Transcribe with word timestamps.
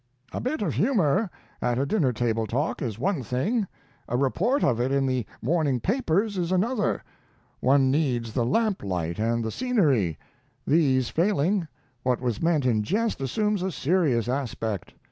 A 0.33 0.39
bit 0.41 0.63
of 0.63 0.73
humor 0.73 1.29
at 1.61 1.77
a 1.77 1.85
dinner 1.85 2.11
table 2.11 2.47
talk 2.47 2.81
is 2.81 2.97
one 2.97 3.21
thing; 3.21 3.67
a 4.09 4.17
report 4.17 4.63
of 4.63 4.79
it 4.81 4.91
in 4.91 5.05
the 5.05 5.27
morning 5.43 5.79
papers 5.79 6.39
is 6.39 6.51
another. 6.51 7.03
One 7.59 7.91
needs 7.91 8.33
the 8.33 8.43
lamplight 8.43 9.19
and 9.19 9.43
the 9.43 9.51
scenery. 9.51 10.17
These 10.65 11.09
failing, 11.09 11.67
what 12.01 12.19
was 12.19 12.41
meant 12.41 12.65
in 12.65 12.81
jest 12.81 13.21
assumes 13.21 13.61
a 13.61 13.71
serious 13.71 14.27
aspect. 14.27 14.95